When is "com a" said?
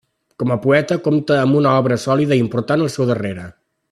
0.43-0.57